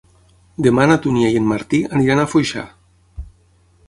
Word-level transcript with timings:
Demà 0.67 0.85
na 0.91 0.95
Dúnia 1.03 1.29
i 1.35 1.37
en 1.41 1.45
Martí 1.51 1.81
aniran 1.99 2.21
a 2.23 2.27
Foixà. 2.31 2.65